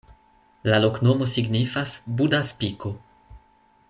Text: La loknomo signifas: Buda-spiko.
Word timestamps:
La 0.69 0.77
loknomo 0.85 1.27
signifas: 1.33 1.93
Buda-spiko. 2.21 2.93